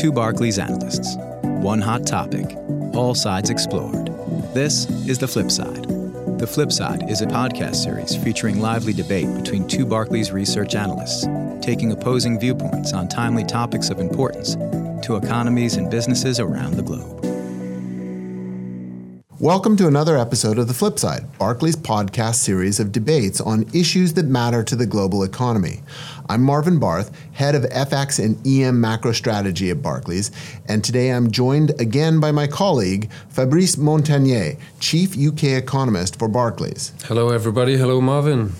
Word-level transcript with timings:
two 0.00 0.10
Barclays 0.10 0.58
analysts, 0.58 1.16
one 1.42 1.78
hot 1.78 2.06
topic, 2.06 2.56
all 2.94 3.14
sides 3.14 3.50
explored. 3.50 4.06
This 4.54 4.88
is 5.06 5.18
The 5.18 5.28
Flip 5.28 5.50
Side. 5.50 5.84
The 6.38 6.46
Flip 6.46 6.72
Side 6.72 7.10
is 7.10 7.20
a 7.20 7.26
podcast 7.26 7.74
series 7.74 8.16
featuring 8.16 8.60
lively 8.60 8.94
debate 8.94 9.28
between 9.36 9.68
two 9.68 9.84
Barclays 9.84 10.32
research 10.32 10.74
analysts, 10.74 11.26
taking 11.60 11.92
opposing 11.92 12.40
viewpoints 12.40 12.94
on 12.94 13.08
timely 13.08 13.44
topics 13.44 13.90
of 13.90 13.98
importance 13.98 14.54
to 15.04 15.16
economies 15.22 15.76
and 15.76 15.90
businesses 15.90 16.40
around 16.40 16.78
the 16.78 16.82
globe. 16.82 17.29
Welcome 19.40 19.78
to 19.78 19.86
another 19.86 20.18
episode 20.18 20.58
of 20.58 20.68
The 20.68 20.74
Flip 20.74 20.98
Side, 20.98 21.38
Barclays 21.38 21.74
podcast 21.74 22.34
series 22.34 22.78
of 22.78 22.92
debates 22.92 23.40
on 23.40 23.64
issues 23.72 24.12
that 24.12 24.26
matter 24.26 24.62
to 24.62 24.76
the 24.76 24.84
global 24.84 25.22
economy. 25.22 25.80
I'm 26.28 26.42
Marvin 26.42 26.78
Barth, 26.78 27.10
head 27.32 27.54
of 27.54 27.62
FX 27.62 28.22
and 28.22 28.36
EM 28.46 28.78
macro 28.78 29.12
strategy 29.12 29.70
at 29.70 29.80
Barclays, 29.80 30.30
and 30.66 30.84
today 30.84 31.08
I'm 31.08 31.30
joined 31.30 31.70
again 31.80 32.20
by 32.20 32.32
my 32.32 32.46
colleague, 32.48 33.10
Fabrice 33.30 33.76
Montagné, 33.76 34.58
chief 34.78 35.16
UK 35.16 35.44
economist 35.44 36.18
for 36.18 36.28
Barclays. 36.28 36.92
Hello, 37.04 37.30
everybody. 37.30 37.78
Hello, 37.78 38.02
Marvin. 38.02 38.52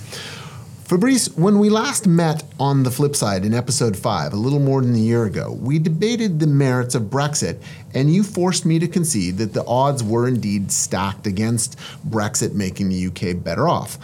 Fabrice, 0.90 1.28
when 1.36 1.60
we 1.60 1.70
last 1.70 2.08
met 2.08 2.42
on 2.58 2.82
the 2.82 2.90
flip 2.90 3.14
side 3.14 3.44
in 3.44 3.54
episode 3.54 3.96
5, 3.96 4.32
a 4.32 4.36
little 4.36 4.58
more 4.58 4.82
than 4.82 4.92
a 4.96 4.98
year 4.98 5.24
ago, 5.24 5.52
we 5.52 5.78
debated 5.78 6.40
the 6.40 6.48
merits 6.48 6.96
of 6.96 7.02
Brexit, 7.02 7.62
and 7.94 8.12
you 8.12 8.24
forced 8.24 8.66
me 8.66 8.80
to 8.80 8.88
concede 8.88 9.38
that 9.38 9.52
the 9.52 9.64
odds 9.66 10.02
were 10.02 10.26
indeed 10.26 10.72
stacked 10.72 11.28
against 11.28 11.78
Brexit 12.08 12.54
making 12.54 12.88
the 12.88 13.06
UK 13.06 13.40
better 13.40 13.68
off. 13.68 13.98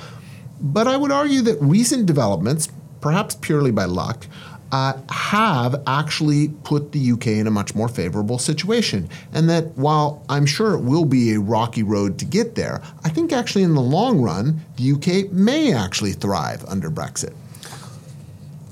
But 0.60 0.86
I 0.86 0.96
would 0.96 1.10
argue 1.10 1.42
that 1.42 1.60
recent 1.60 2.06
developments, 2.06 2.68
perhaps 3.00 3.34
purely 3.34 3.72
by 3.72 3.86
luck, 3.86 4.28
uh, 4.72 4.94
have 5.08 5.82
actually 5.86 6.48
put 6.64 6.92
the 6.92 7.12
UK 7.12 7.28
in 7.28 7.46
a 7.46 7.50
much 7.50 7.74
more 7.74 7.88
favorable 7.88 8.38
situation. 8.38 9.08
And 9.32 9.48
that 9.48 9.76
while 9.76 10.24
I'm 10.28 10.46
sure 10.46 10.74
it 10.74 10.80
will 10.80 11.04
be 11.04 11.34
a 11.34 11.40
rocky 11.40 11.82
road 11.82 12.18
to 12.18 12.24
get 12.24 12.54
there, 12.54 12.82
I 13.04 13.08
think 13.08 13.32
actually 13.32 13.62
in 13.62 13.74
the 13.74 13.80
long 13.80 14.20
run, 14.20 14.60
the 14.76 14.92
UK 14.92 15.32
may 15.32 15.72
actually 15.72 16.12
thrive 16.12 16.64
under 16.66 16.90
Brexit. 16.90 17.34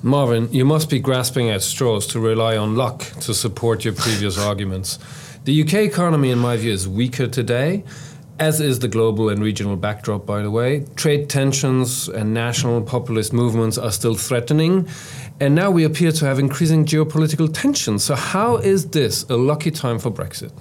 Marvin, 0.03 0.53
you 0.53 0.67
must 0.67 0.91
be 0.91 0.99
grasping 0.99 1.49
at 1.49 1.63
straws 1.63 2.07
to 2.09 2.21
rely 2.21 2.59
on 2.59 2.77
luck 2.77 3.01
to 3.21 3.33
support 3.33 3.85
your 3.85 3.95
previous 3.95 4.37
arguments. 4.51 4.99
The 5.45 5.63
UK 5.63 5.75
economy, 5.75 6.31
in 6.31 6.39
my 6.39 6.57
view, 6.57 6.73
is 6.73 6.87
weaker 6.87 7.27
today, 7.27 7.85
as 8.39 8.61
is 8.61 8.81
the 8.81 8.89
global 8.89 9.29
and 9.29 9.43
regional 9.43 9.77
backdrop, 9.77 10.27
by 10.27 10.43
the 10.43 10.51
way. 10.51 10.87
Trade 10.97 11.31
tensions 11.31 12.09
and 12.09 12.35
national 12.35 12.83
populist 12.83 13.33
movements 13.33 13.79
are 13.79 13.93
still 13.93 14.15
threatening, 14.15 14.89
and 15.41 15.55
now 15.55 15.71
we 15.71 15.83
appear 15.85 16.13
to 16.13 16.25
have 16.27 16.39
increasing 16.39 16.85
geopolitical 16.85 17.53
tensions. 17.53 18.05
So, 18.05 18.15
how 18.15 18.57
is 18.57 18.91
this 18.91 19.25
a 19.25 19.37
lucky 19.37 19.71
time 19.71 19.99
for 19.99 20.11
Brexit? 20.11 20.53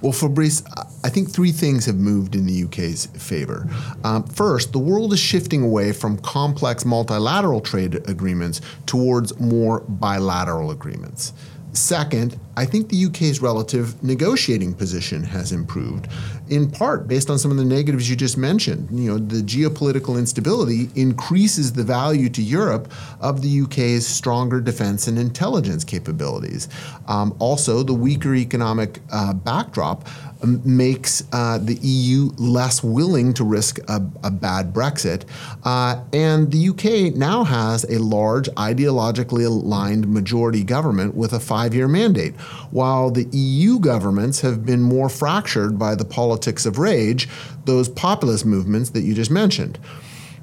Well, 0.00 0.12
Fabrice, 0.12 0.62
I 1.04 1.10
think 1.10 1.30
three 1.30 1.52
things 1.52 1.84
have 1.86 1.96
moved 1.96 2.34
in 2.34 2.46
the 2.46 2.64
UK's 2.64 3.06
favor. 3.06 3.68
Um, 4.04 4.24
first, 4.24 4.72
the 4.72 4.78
world 4.78 5.12
is 5.12 5.20
shifting 5.20 5.62
away 5.62 5.92
from 5.92 6.16
complex 6.18 6.84
multilateral 6.84 7.60
trade 7.60 8.08
agreements 8.08 8.62
towards 8.86 9.38
more 9.38 9.80
bilateral 9.80 10.70
agreements. 10.70 11.34
Second, 11.72 12.38
I 12.54 12.66
think 12.66 12.90
the 12.90 13.06
UK's 13.06 13.40
relative 13.40 14.02
negotiating 14.02 14.74
position 14.74 15.22
has 15.22 15.52
improved, 15.52 16.06
in 16.50 16.70
part 16.70 17.08
based 17.08 17.30
on 17.30 17.38
some 17.38 17.50
of 17.50 17.56
the 17.56 17.64
negatives 17.64 18.10
you 18.10 18.16
just 18.16 18.36
mentioned. 18.36 18.88
You 18.90 19.12
know, 19.12 19.18
the 19.18 19.42
geopolitical 19.42 20.18
instability 20.18 20.90
increases 20.94 21.72
the 21.72 21.82
value 21.82 22.28
to 22.28 22.42
Europe 22.42 22.92
of 23.20 23.40
the 23.40 23.62
UK's 23.62 24.06
stronger 24.06 24.60
defense 24.60 25.06
and 25.06 25.18
intelligence 25.18 25.82
capabilities. 25.82 26.68
Um, 27.08 27.34
also, 27.38 27.82
the 27.82 27.94
weaker 27.94 28.34
economic 28.34 29.00
uh, 29.10 29.32
backdrop 29.32 30.06
makes 30.44 31.22
uh, 31.32 31.58
the 31.58 31.74
EU 31.82 32.30
less 32.36 32.82
willing 32.82 33.32
to 33.34 33.44
risk 33.44 33.78
a, 33.88 34.02
a 34.24 34.30
bad 34.30 34.72
Brexit. 34.72 35.24
Uh, 35.64 36.02
and 36.12 36.50
the 36.50 36.68
UK 36.68 37.14
now 37.16 37.44
has 37.44 37.84
a 37.84 37.98
large 37.98 38.48
ideologically 38.50 39.46
aligned 39.46 40.08
majority 40.08 40.64
government 40.64 41.14
with 41.14 41.32
a 41.32 41.40
five 41.40 41.74
year 41.74 41.88
mandate, 41.88 42.34
while 42.70 43.10
the 43.10 43.28
EU 43.32 43.78
governments 43.78 44.40
have 44.40 44.64
been 44.64 44.82
more 44.82 45.08
fractured 45.08 45.78
by 45.78 45.94
the 45.94 46.04
politics 46.04 46.66
of 46.66 46.78
rage, 46.78 47.28
those 47.64 47.88
populist 47.88 48.44
movements 48.44 48.90
that 48.90 49.02
you 49.02 49.14
just 49.14 49.30
mentioned. 49.30 49.78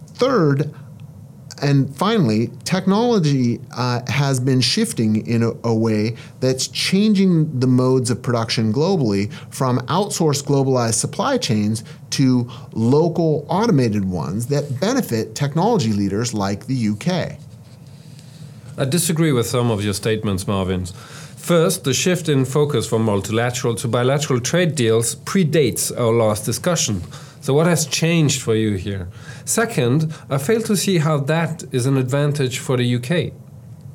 Third, 0.07 0.73
and 1.61 1.95
finally, 1.95 2.51
technology 2.63 3.59
uh, 3.71 4.01
has 4.07 4.39
been 4.39 4.61
shifting 4.61 5.25
in 5.27 5.43
a, 5.43 5.51
a, 5.63 5.73
way 5.73 6.15
that's 6.39 6.67
changing 6.67 7.59
the 7.59 7.67
modes 7.67 8.09
of 8.09 8.21
production 8.21 8.73
globally 8.73 9.31
from 9.53 9.79
outsourced 9.87 10.45
globalized 10.45 10.95
supply 10.95 11.37
chains 11.37 11.83
to 12.11 12.49
local 12.73 13.45
automated 13.49 14.05
ones 14.05 14.47
that 14.47 14.79
benefit 14.79 15.35
technology 15.35 15.93
leaders 15.93 16.33
like 16.33 16.65
the 16.65 16.89
UK. 16.89 17.37
I 18.77 18.85
disagree 18.85 19.31
with 19.31 19.45
some 19.45 19.71
of 19.71 19.83
your 19.83 19.93
statements, 19.93 20.47
Marvin. 20.47 20.85
First, 20.85 21.83
the 21.83 21.93
shift 21.93 22.29
in 22.29 22.45
focus 22.45 22.87
from 22.87 23.03
multilateral 23.03 23.75
to 23.75 23.87
bilateral 23.87 24.39
trade 24.39 24.75
deals 24.75 25.15
predates 25.15 25.91
our 25.97 26.13
last 26.13 26.45
discussion. 26.45 27.01
So, 27.41 27.53
what 27.53 27.67
has 27.67 27.85
changed 27.85 28.41
for 28.41 28.55
you 28.55 28.75
here? 28.75 29.07
Second, 29.45 30.13
I 30.29 30.37
fail 30.37 30.61
to 30.63 30.75
see 30.75 30.97
how 30.97 31.17
that 31.21 31.63
is 31.71 31.85
an 31.85 31.97
advantage 31.97 32.59
for 32.59 32.77
the 32.77 32.95
UK. 32.95 33.33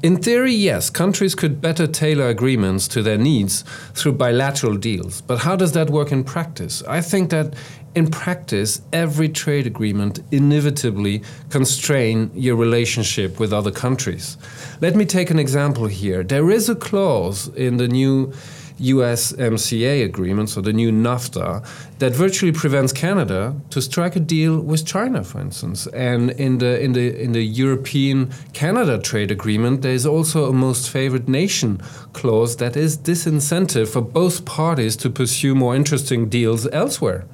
In 0.05 0.19
theory, 0.19 0.53
yes, 0.53 0.91
countries 0.91 1.35
could 1.35 1.63
better 1.63 1.87
tailor 1.87 2.29
agreements 2.29 2.87
to 2.89 3.03
their 3.03 3.17
needs 3.17 3.65
through 3.95 4.13
bilateral 4.13 4.77
deals. 4.77 5.23
But 5.23 5.39
how 5.39 5.57
does 5.57 5.73
that 5.73 5.89
work 5.89 6.13
in 6.13 6.25
practice? 6.25 6.83
I 6.87 7.01
think 7.01 7.31
that 7.31 7.55
in 7.95 8.11
practice, 8.11 8.83
every 8.93 9.31
trade 9.31 9.67
agreement 9.67 10.21
inevitably 10.31 11.23
constrain 11.49 12.31
your 12.35 12.57
relationship 12.57 13.41
with 13.41 13.53
other 13.53 13.71
countries. 13.71 14.37
Let 14.83 14.95
me 14.95 15.07
take 15.07 15.31
an 15.31 15.39
example 15.39 15.87
here. 15.87 16.23
There 16.23 16.51
is 16.51 16.69
a 16.69 16.75
clause 16.75 17.49
in 17.49 17.79
the 17.79 17.89
new 17.89 18.35
USMCA 18.79 20.05
agreement, 20.05 20.51
so 20.51 20.61
the 20.61 20.73
new 20.73 20.91
NAFTA, 20.91 21.67
that 21.99 22.13
virtually 22.13 22.53
prevents 22.53 22.93
Canada 22.93 23.55
to 23.71 23.81
strike 23.81 24.17
a 24.17 24.21
deal 24.21 24.61
with 24.61 24.85
China, 24.85 25.23
for 25.23 25.41
instance. 25.41 25.87
And 25.89 26.31
in 26.33 26.59
the 26.59 26.81
in 26.81 26.93
the 26.93 27.23
in 27.23 27.33
the 27.33 27.43
European 27.43 28.33
Canada 28.53 28.99
trade 28.99 29.31
agreement, 29.31 29.83
there 29.83 29.95
is 29.95 30.07
also 30.07 30.47
a 30.47 30.53
most 30.53 30.91
favored 30.91 31.29
nation 31.29 31.81
clause 32.13 32.57
that 32.57 32.77
is 32.77 32.99
disincentive 32.99 33.89
for 33.89 34.01
both 34.01 34.45
parties 34.45 34.97
to 34.97 35.11
pursue 35.11 35.55
more 35.55 35.77
interesting 35.77 36.29
deals 36.29 36.67
elsewhere. 36.73 37.25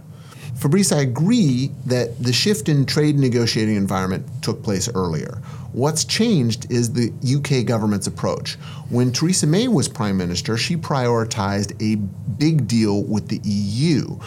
Fabrice, 0.61 0.93
I 0.93 1.01
agree 1.01 1.71
that 1.87 2.23
the 2.23 2.35
shift 2.35 2.69
in 2.69 2.85
trade 2.85 3.19
negotiating 3.19 3.77
environment 3.77 4.27
took 4.43 4.63
place 4.63 4.91
earlier. 4.95 5.41
What's 5.73 6.05
changed 6.05 6.71
is 6.71 6.93
the 6.93 7.13
UK 7.25 7.65
government's 7.65 8.09
approach. 8.09 8.55
When 8.89 9.13
Theresa 9.13 9.47
May 9.47 9.69
was 9.69 9.89
Prime 9.89 10.17
Minister, 10.17 10.57
she 10.57 10.77
prioritized 10.77 11.81
a 11.81 11.97
big 12.39 12.67
deal 12.67 13.05
with 13.05 13.29
the 13.29 13.41
EU. 13.45 14.19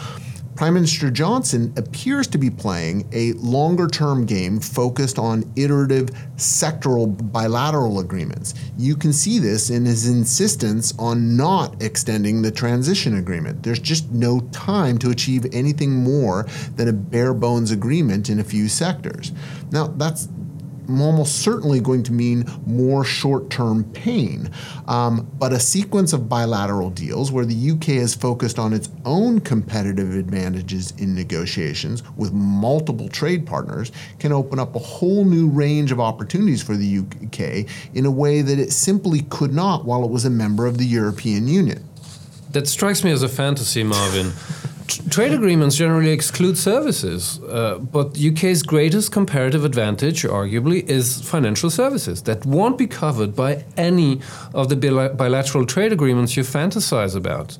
Prime 0.56 0.74
Minister 0.74 1.10
Johnson 1.10 1.72
appears 1.76 2.28
to 2.28 2.38
be 2.38 2.48
playing 2.48 3.08
a 3.12 3.32
longer 3.32 3.88
term 3.88 4.24
game 4.24 4.60
focused 4.60 5.18
on 5.18 5.52
iterative 5.56 6.10
sectoral 6.36 7.32
bilateral 7.32 7.98
agreements. 7.98 8.54
You 8.78 8.94
can 8.94 9.12
see 9.12 9.40
this 9.40 9.68
in 9.68 9.84
his 9.84 10.06
insistence 10.06 10.94
on 10.96 11.36
not 11.36 11.82
extending 11.82 12.40
the 12.40 12.52
transition 12.52 13.16
agreement. 13.16 13.64
There's 13.64 13.80
just 13.80 14.10
no 14.12 14.40
time 14.52 14.96
to 14.98 15.10
achieve 15.10 15.44
anything 15.52 15.90
more 15.90 16.46
than 16.76 16.86
a 16.86 16.92
bare 16.92 17.34
bones 17.34 17.72
agreement 17.72 18.30
in 18.30 18.38
a 18.38 18.44
few 18.44 18.68
sectors. 18.68 19.32
Now, 19.72 19.88
that's 19.88 20.28
almost 20.88 21.42
certainly 21.42 21.80
going 21.80 22.02
to 22.04 22.12
mean 22.12 22.44
more 22.66 23.04
short 23.04 23.50
term 23.50 23.84
pain. 23.92 24.50
Um, 24.86 25.30
but 25.38 25.52
a 25.52 25.60
sequence 25.60 26.12
of 26.12 26.28
bilateral 26.28 26.90
deals 26.90 27.32
where 27.32 27.44
the 27.44 27.70
UK 27.70 27.90
is 27.90 28.14
focused 28.14 28.58
on 28.58 28.72
its 28.72 28.88
own 29.04 29.40
competitive 29.40 30.14
advantages 30.14 30.92
in 30.98 31.14
negotiations 31.14 32.02
with 32.16 32.32
multiple 32.32 33.08
trade 33.08 33.46
partners 33.46 33.92
can 34.18 34.32
open 34.32 34.58
up 34.58 34.74
a 34.74 34.78
whole 34.78 35.24
new 35.24 35.48
range 35.48 35.92
of 35.92 36.00
opportunities 36.00 36.62
for 36.62 36.76
the 36.76 36.98
UK 36.98 37.66
in 37.94 38.06
a 38.06 38.10
way 38.10 38.42
that 38.42 38.58
it 38.58 38.72
simply 38.72 39.22
could 39.30 39.52
not 39.52 39.84
while 39.84 40.04
it 40.04 40.10
was 40.10 40.24
a 40.24 40.30
member 40.30 40.66
of 40.66 40.78
the 40.78 40.84
European 40.84 41.48
Union. 41.48 41.86
That 42.50 42.68
strikes 42.68 43.02
me 43.02 43.10
as 43.10 43.22
a 43.22 43.28
fantasy, 43.28 43.82
Marvin. 43.82 44.32
Trade 44.86 45.32
agreements 45.32 45.76
generally 45.76 46.10
exclude 46.10 46.58
services, 46.58 47.40
uh, 47.44 47.78
but 47.78 48.18
UK's 48.18 48.62
greatest 48.62 49.12
comparative 49.12 49.64
advantage, 49.64 50.22
arguably, 50.22 50.88
is 50.88 51.20
financial 51.22 51.70
services 51.70 52.22
that 52.22 52.44
won't 52.44 52.78
be 52.78 52.86
covered 52.86 53.34
by 53.34 53.64
any 53.76 54.20
of 54.52 54.68
the 54.68 54.76
bilateral 55.16 55.64
trade 55.64 55.92
agreements 55.92 56.36
you 56.36 56.42
fantasize 56.42 57.16
about. 57.16 57.56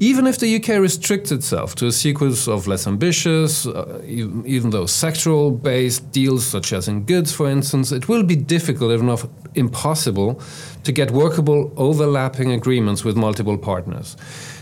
Even 0.00 0.28
if 0.28 0.38
the 0.38 0.56
UK 0.56 0.80
restricts 0.80 1.32
itself 1.32 1.74
to 1.74 1.86
a 1.86 1.92
sequence 1.92 2.46
of 2.46 2.68
less 2.68 2.86
ambitious, 2.86 3.66
uh, 3.66 4.00
even, 4.04 4.46
even 4.46 4.70
though 4.70 4.84
sectoral 4.84 5.60
based 5.60 6.12
deals, 6.12 6.46
such 6.46 6.72
as 6.72 6.86
in 6.86 7.02
goods, 7.04 7.32
for 7.32 7.48
instance, 7.48 7.90
it 7.90 8.08
will 8.08 8.22
be 8.22 8.36
difficult, 8.36 8.92
if 8.92 9.02
not 9.02 9.28
impossible, 9.56 10.40
to 10.84 10.92
get 10.92 11.10
workable 11.10 11.72
overlapping 11.76 12.52
agreements 12.52 13.04
with 13.04 13.16
multiple 13.16 13.58
partners. 13.58 14.16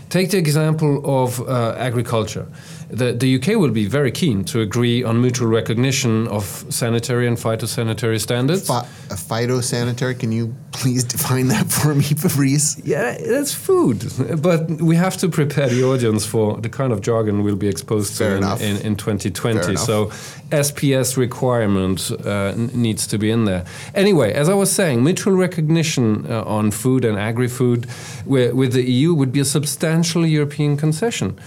Take 0.09 0.31
the 0.31 0.37
example 0.37 1.01
of 1.05 1.41
uh, 1.41 1.75
agriculture 1.77 2.47
the, 2.89 3.11
the 3.11 3.35
UK 3.35 3.59
will 3.59 3.71
be 3.71 3.85
very 3.85 4.11
keen 4.11 4.43
to 4.45 4.61
agree 4.61 5.03
on 5.03 5.21
mutual 5.21 5.47
recognition 5.47 6.27
of 6.29 6.65
sanitary 6.69 7.27
and 7.27 7.37
phytosanitary 7.37 8.19
standards. 8.19 8.67
Phy- 8.67 8.85
phytosanitary, 9.09 10.17
can 10.17 10.31
you 10.31 10.55
please 10.71 11.03
define 11.03 11.47
that 11.49 11.69
for 11.71 11.93
me, 11.93 12.03
Fabrice? 12.03 12.79
Yeah, 12.85 13.17
that's 13.17 13.53
food, 13.53 14.05
but 14.41 14.69
we 14.69 14.95
have 14.95 15.17
to 15.17 15.27
prepare 15.29 15.67
the 15.67 15.83
audience 15.83 16.25
for 16.25 16.57
the 16.57 16.69
kind 16.69 16.93
of 16.93 17.01
jargon 17.01 17.43
we'll 17.43 17.55
be 17.55 17.67
exposed 17.67 18.17
Fair 18.17 18.39
to 18.39 18.55
in, 18.55 18.77
in, 18.77 18.85
in, 18.85 18.95
2020. 18.95 19.75
So 19.75 20.07
SPS 20.49 21.17
requirement 21.17 22.09
uh, 22.25 22.53
needs 22.55 23.05
to 23.07 23.17
be 23.17 23.31
in 23.31 23.45
there. 23.45 23.65
Anyway, 23.95 24.31
as 24.33 24.47
I 24.47 24.53
was 24.53 24.71
saying, 24.71 25.03
mutual 25.03 25.33
recognition 25.33 26.25
uh, 26.31 26.43
on 26.43 26.71
food 26.71 27.03
and 27.03 27.17
agri-food 27.17 27.87
with 28.25 28.73
the 28.73 28.83
EU 28.83 29.13
would 29.13 29.31
be 29.31 29.39
a 29.39 29.45
substantial 29.45 30.25
European 30.25 30.77
concession. 30.77 31.37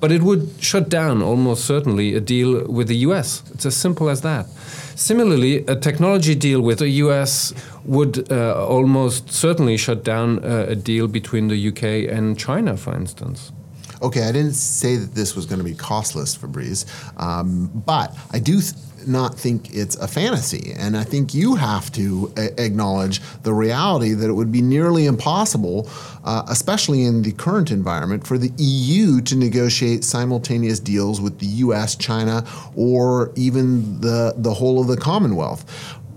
But 0.00 0.12
it 0.12 0.22
would 0.22 0.50
shut 0.60 0.88
down 0.88 1.22
almost 1.22 1.64
certainly 1.64 2.14
a 2.14 2.20
deal 2.20 2.64
with 2.66 2.88
the 2.88 2.96
US. 3.08 3.42
It's 3.52 3.66
as 3.66 3.76
simple 3.76 4.08
as 4.08 4.20
that. 4.20 4.46
Similarly, 4.94 5.64
a 5.66 5.76
technology 5.76 6.34
deal 6.34 6.60
with 6.60 6.78
the 6.78 6.88
US 7.04 7.52
would 7.84 8.30
uh, 8.30 8.66
almost 8.66 9.30
certainly 9.30 9.76
shut 9.76 10.04
down 10.04 10.44
uh, 10.44 10.66
a 10.68 10.76
deal 10.76 11.08
between 11.08 11.48
the 11.48 11.68
UK 11.68 12.12
and 12.12 12.38
China, 12.38 12.76
for 12.76 12.94
instance. 12.94 13.52
Okay, 14.00 14.22
I 14.22 14.32
didn't 14.32 14.54
say 14.54 14.96
that 14.96 15.14
this 15.14 15.34
was 15.34 15.46
going 15.46 15.58
to 15.58 15.64
be 15.64 15.74
costless, 15.74 16.36
Fabrice, 16.36 16.86
um, 17.16 17.68
but 17.86 18.16
I 18.30 18.38
do. 18.38 18.60
Not 19.08 19.38
think 19.38 19.74
it's 19.74 19.96
a 19.96 20.08
fantasy. 20.08 20.72
And 20.76 20.96
I 20.96 21.04
think 21.04 21.34
you 21.34 21.54
have 21.56 21.90
to 21.92 22.32
a- 22.36 22.62
acknowledge 22.62 23.20
the 23.42 23.52
reality 23.52 24.12
that 24.12 24.28
it 24.28 24.32
would 24.32 24.52
be 24.52 24.62
nearly 24.62 25.06
impossible, 25.06 25.88
uh, 26.24 26.42
especially 26.48 27.04
in 27.04 27.22
the 27.22 27.32
current 27.32 27.70
environment, 27.70 28.26
for 28.26 28.38
the 28.38 28.52
EU 28.58 29.20
to 29.22 29.36
negotiate 29.36 30.04
simultaneous 30.04 30.80
deals 30.80 31.20
with 31.20 31.38
the 31.38 31.46
US, 31.46 31.96
China, 31.96 32.44
or 32.76 33.32
even 33.34 34.00
the, 34.00 34.34
the 34.36 34.54
whole 34.54 34.80
of 34.80 34.86
the 34.86 34.96
Commonwealth 34.96 35.64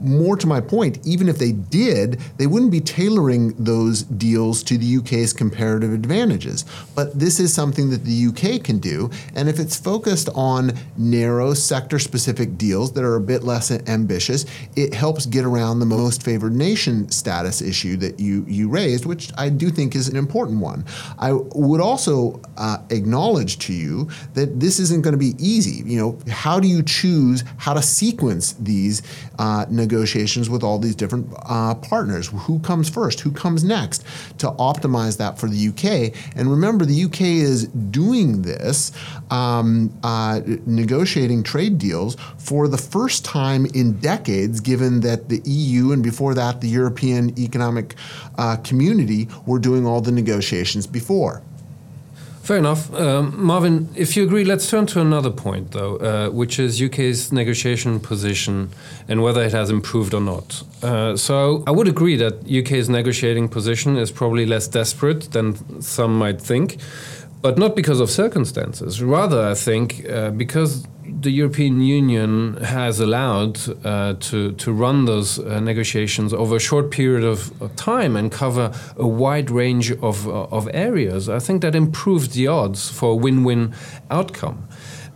more 0.01 0.35
to 0.35 0.47
my 0.47 0.59
point, 0.59 0.99
even 1.05 1.29
if 1.29 1.37
they 1.37 1.51
did, 1.51 2.19
they 2.37 2.47
wouldn't 2.47 2.71
be 2.71 2.81
tailoring 2.81 3.53
those 3.63 4.03
deals 4.03 4.63
to 4.63 4.77
the 4.77 4.97
UK's 4.97 5.33
comparative 5.33 5.93
advantages. 5.93 6.65
But 6.95 7.17
this 7.17 7.39
is 7.39 7.53
something 7.53 7.89
that 7.91 8.03
the 8.03 8.27
UK 8.27 8.63
can 8.63 8.79
do. 8.79 9.09
And 9.35 9.47
if 9.47 9.59
it's 9.59 9.77
focused 9.77 10.29
on 10.33 10.73
narrow 10.97 11.53
sector 11.53 11.99
specific 11.99 12.57
deals 12.57 12.93
that 12.93 13.03
are 13.03 13.15
a 13.15 13.21
bit 13.21 13.43
less 13.43 13.71
ambitious, 13.71 14.45
it 14.75 14.93
helps 14.93 15.25
get 15.25 15.45
around 15.45 15.79
the 15.79 15.85
most 15.85 16.23
favored 16.23 16.53
nation 16.53 17.09
status 17.09 17.61
issue 17.61 17.95
that 17.97 18.19
you, 18.19 18.43
you 18.47 18.69
raised, 18.69 19.05
which 19.05 19.31
I 19.37 19.49
do 19.49 19.69
think 19.69 19.95
is 19.95 20.07
an 20.07 20.15
important 20.15 20.59
one. 20.59 20.85
I 21.19 21.33
would 21.33 21.81
also 21.81 22.41
uh, 22.57 22.79
acknowledge 22.89 23.59
to 23.59 23.73
you 23.73 24.09
that 24.33 24.59
this 24.59 24.79
isn't 24.79 25.03
going 25.03 25.13
to 25.13 25.17
be 25.17 25.35
easy. 25.37 25.83
You 25.89 25.99
know, 25.99 26.19
how 26.29 26.59
do 26.59 26.67
you 26.67 26.81
choose 26.83 27.43
how 27.57 27.73
to 27.73 27.81
sequence 27.81 28.53
these 28.53 29.01
uh, 29.37 29.65
negotiations? 29.69 29.90
Negotiations 29.91 30.49
with 30.49 30.63
all 30.63 30.79
these 30.79 30.95
different 30.95 31.27
uh, 31.45 31.75
partners. 31.75 32.29
Who 32.47 32.59
comes 32.59 32.89
first? 32.89 33.19
Who 33.19 33.31
comes 33.31 33.63
next? 33.63 34.03
To 34.39 34.47
optimize 34.51 35.17
that 35.17 35.37
for 35.37 35.47
the 35.47 35.67
UK. 35.69 36.15
And 36.35 36.49
remember, 36.49 36.85
the 36.85 37.03
UK 37.03 37.21
is 37.21 37.67
doing 37.67 38.41
this, 38.41 38.91
um, 39.29 39.91
uh, 40.03 40.41
negotiating 40.65 41.43
trade 41.43 41.77
deals 41.77 42.15
for 42.37 42.67
the 42.67 42.77
first 42.77 43.25
time 43.25 43.65
in 43.65 43.99
decades, 43.99 44.61
given 44.61 45.01
that 45.01 45.29
the 45.29 45.41
EU 45.45 45.91
and 45.91 46.01
before 46.01 46.33
that 46.35 46.61
the 46.61 46.69
European 46.69 47.37
Economic 47.37 47.95
uh, 48.37 48.55
Community 48.57 49.27
were 49.45 49.59
doing 49.59 49.85
all 49.85 50.01
the 50.01 50.11
negotiations 50.11 50.87
before. 50.87 51.41
Fair 52.51 52.57
enough. 52.57 52.93
Um, 52.93 53.45
Marvin, 53.45 53.87
if 53.95 54.17
you 54.17 54.25
agree, 54.25 54.43
let's 54.43 54.69
turn 54.69 54.85
to 54.87 54.99
another 54.99 55.29
point, 55.29 55.71
though, 55.71 55.95
uh, 55.95 56.29
which 56.31 56.59
is 56.59 56.81
UK's 56.81 57.31
negotiation 57.31 57.97
position 58.01 58.71
and 59.07 59.23
whether 59.23 59.41
it 59.41 59.53
has 59.53 59.69
improved 59.69 60.13
or 60.13 60.19
not. 60.19 60.61
Uh, 60.83 61.15
so 61.15 61.63
I 61.65 61.71
would 61.71 61.87
agree 61.87 62.17
that 62.17 62.33
UK's 62.51 62.89
negotiating 62.89 63.47
position 63.47 63.95
is 63.95 64.11
probably 64.11 64.45
less 64.45 64.67
desperate 64.67 65.31
than 65.31 65.81
some 65.81 66.19
might 66.19 66.41
think, 66.41 66.75
but 67.41 67.57
not 67.57 67.75
because 67.75 67.99
of 67.99 68.09
circumstances. 68.09 69.01
Rather, 69.01 69.41
I 69.47 69.55
think 69.55 70.07
uh, 70.09 70.31
because 70.31 70.85
the 71.21 71.31
European 71.31 71.81
Union 71.81 72.57
has 72.57 72.99
allowed 72.99 73.59
uh, 73.85 74.13
to, 74.19 74.51
to 74.53 74.71
run 74.71 75.05
those 75.05 75.39
uh, 75.39 75.59
negotiations 75.59 76.33
over 76.33 76.55
a 76.55 76.59
short 76.59 76.91
period 76.91 77.23
of, 77.23 77.61
of, 77.61 77.75
time 77.75 78.15
and 78.15 78.31
cover 78.31 78.71
a 78.95 79.07
wide 79.07 79.49
range 79.49 79.91
of, 79.91 80.27
uh, 80.27 80.43
of 80.45 80.69
areas, 80.73 81.27
I 81.29 81.39
think 81.39 81.61
that 81.61 81.75
improves 81.75 82.29
the 82.29 82.47
odds 82.47 82.89
for 82.89 83.13
a 83.13 83.15
win 83.15 83.43
win 83.43 83.73
outcome. 84.09 84.67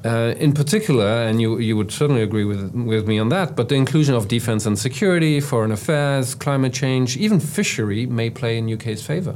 Uh, 0.04 0.36
in 0.38 0.54
particular, 0.54 1.08
and 1.08 1.42
you, 1.42 1.58
you 1.58 1.76
would 1.76 1.92
certainly 1.92 2.22
agree 2.22 2.46
with, 2.46 2.72
with 2.76 3.08
me 3.08 3.18
on 3.18 3.30
that, 3.30 3.56
but 3.56 3.70
the 3.70 3.76
inclusion 3.76 4.14
of 4.14 4.28
defense 4.28 4.68
and 4.68 4.78
security, 4.78 5.40
foreign 5.40 5.72
affairs, 5.72 6.36
climate 6.36 6.74
change, 6.74 7.18
even 7.18 7.40
fishery 7.40 8.06
may 8.06 8.30
play 8.30 8.60
in 8.60 8.72
UK's 8.72 9.04
favor. 9.04 9.36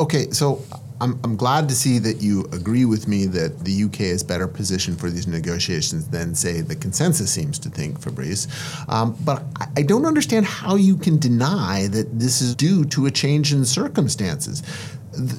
Okay, 0.00 0.28
so 0.30 0.60
I'm, 1.00 1.18
I'm 1.24 1.36
glad 1.36 1.68
to 1.68 1.74
see 1.74 1.98
that 2.00 2.20
you 2.20 2.44
agree 2.52 2.84
with 2.84 3.06
me 3.06 3.26
that 3.26 3.64
the 3.64 3.84
UK 3.84 4.00
is 4.00 4.22
better 4.22 4.48
positioned 4.48 4.98
for 4.98 5.10
these 5.10 5.26
negotiations 5.26 6.08
than, 6.08 6.34
say, 6.34 6.60
the 6.60 6.76
consensus 6.76 7.30
seems 7.30 7.58
to 7.60 7.70
think, 7.70 8.00
Fabrice. 8.00 8.48
Um, 8.88 9.16
but 9.24 9.44
I 9.76 9.82
don't 9.82 10.06
understand 10.06 10.46
how 10.46 10.76
you 10.76 10.96
can 10.96 11.18
deny 11.18 11.86
that 11.88 12.18
this 12.18 12.40
is 12.40 12.54
due 12.54 12.84
to 12.86 13.06
a 13.06 13.10
change 13.10 13.52
in 13.52 13.64
circumstances 13.64 14.62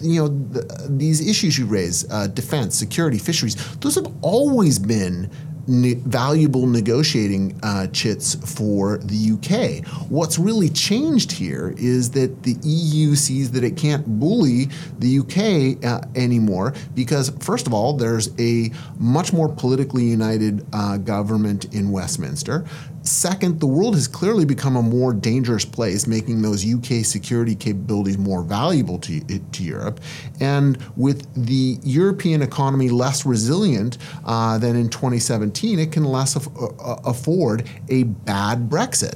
you 0.02 0.22
know, 0.22 0.28
the, 0.28 0.88
these 0.90 1.26
issues 1.26 1.58
you 1.58 1.66
raise, 1.66 2.10
uh, 2.12 2.28
defense, 2.28 2.76
security, 2.76 3.18
fisheries, 3.18 3.56
those 3.78 3.96
have 3.96 4.08
always 4.22 4.80
been 4.80 5.30
ne- 5.70 5.94
valuable 5.94 6.68
negotiating 6.68 7.58
uh, 7.64 7.88
chits 7.88 8.36
for 8.56 8.98
the 8.98 9.32
UK. 9.34 9.86
What's 10.10 10.40
really 10.40 10.70
changed 10.70 11.32
here 11.32 11.74
is 11.78 12.12
that 12.12 12.44
the 12.44 12.58
EU 12.64 13.16
sees 13.16 13.52
that 13.52 13.64
it 13.64 13.78
can't 13.78 14.06
bully 14.20 14.70
the 14.98 15.20
UK 15.20 15.86
uh, 15.86 16.06
anymore 16.16 16.74
because, 16.96 17.30
first 17.40 17.68
of 17.68 17.74
all, 17.74 17.94
there's 17.94 18.30
a 18.40 18.72
much 18.98 19.32
more 19.32 19.48
politically 19.48 20.04
united 20.04 20.66
uh, 20.74 20.98
government 20.98 21.74
in 21.74 21.92
Westminster. 21.92 22.66
Second, 23.04 23.60
the 23.60 23.68
world 23.68 23.96
has 23.96 24.08
clearly 24.08 24.46
become 24.46 24.76
a 24.76 24.82
more 24.82 25.14
dangerous 25.14 25.66
place, 25.66 26.06
making 26.08 26.42
those 26.42 26.66
UK 26.66 27.06
security 27.06 27.56
capabilities 27.56 28.18
more 28.18 28.44
valuable 28.44 29.00
to, 29.00 29.20
to 29.22 29.64
Europe. 29.64 30.00
And 30.40 30.78
with 30.96 31.28
the 31.34 31.78
European 31.84 32.42
economy 32.42 32.90
less 32.90 33.26
resilient 33.26 33.98
uh, 34.26 34.58
than 34.58 34.76
in 34.76 34.90
2017, 34.90 35.80
it 35.80 35.92
can 35.92 36.04
less 36.04 36.36
af- 36.36 36.48
uh, 36.60 36.98
afford 37.06 37.70
a 37.90 38.04
bad 38.04 38.70
Brexit. 38.70 39.16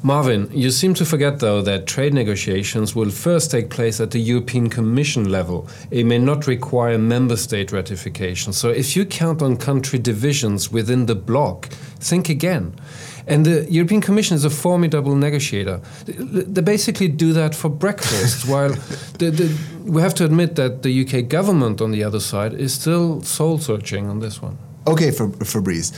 Marvin, 0.00 0.48
you 0.52 0.70
seem 0.70 0.94
to 0.94 1.04
forget, 1.04 1.40
though, 1.40 1.60
that 1.62 1.88
trade 1.88 2.14
negotiations 2.14 2.94
will 2.94 3.10
first 3.10 3.50
take 3.50 3.68
place 3.68 4.00
at 4.00 4.12
the 4.12 4.20
European 4.20 4.70
Commission 4.70 5.28
level. 5.28 5.68
It 5.90 6.06
may 6.06 6.18
not 6.18 6.46
require 6.46 6.98
member 6.98 7.36
state 7.36 7.72
ratification. 7.72 8.52
So 8.52 8.68
if 8.68 8.94
you 8.94 9.04
count 9.04 9.42
on 9.42 9.56
country 9.56 9.98
divisions 9.98 10.70
within 10.70 11.06
the 11.06 11.16
bloc, 11.16 11.66
think 11.98 12.28
again. 12.28 12.76
And 13.28 13.44
the 13.44 13.66
European 13.70 14.00
Commission 14.00 14.36
is 14.36 14.44
a 14.44 14.50
formidable 14.50 15.14
negotiator. 15.14 15.80
They 16.06 16.62
basically 16.62 17.08
do 17.08 17.32
that 17.34 17.54
for 17.54 17.68
breakfast, 17.68 18.48
while 18.52 18.70
the, 19.18 19.30
the, 19.30 19.58
we 19.84 20.00
have 20.00 20.14
to 20.14 20.24
admit 20.24 20.56
that 20.56 20.82
the 20.82 21.02
UK 21.02 21.28
government 21.28 21.80
on 21.80 21.90
the 21.90 22.02
other 22.02 22.20
side 22.20 22.54
is 22.54 22.72
still 22.72 23.22
soul 23.22 23.58
searching 23.58 24.08
on 24.08 24.20
this 24.20 24.40
one. 24.42 24.56
Okay, 24.86 25.10
Fabrice 25.10 25.92